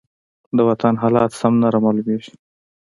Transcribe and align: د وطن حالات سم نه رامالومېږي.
د 0.57 0.59
وطن 0.69 0.93
حالات 1.01 1.31
سم 1.39 1.53
نه 1.61 1.67
رامالومېږي. 1.73 2.33